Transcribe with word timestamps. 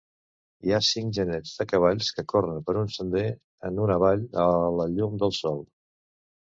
Hi 0.67 0.71
ha 0.73 0.79
cinc 0.87 1.13
genets 1.17 1.51
de 1.59 1.67
cavalls 1.73 2.09
que 2.17 2.25
corren 2.35 2.65
per 2.71 2.77
un 2.83 2.91
sender 2.97 3.25
en 3.73 3.81
una 3.87 4.01
vall 4.09 4.27
a 4.49 4.51
la 4.81 4.93
llum 4.99 5.25
del 5.25 5.41
sol 5.47 5.67